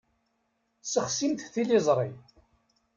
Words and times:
Sexsimt 0.91 1.41
tiliẓṛi. 1.53 2.09